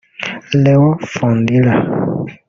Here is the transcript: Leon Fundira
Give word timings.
Leon 0.63 0.91
Fundira 1.11 1.73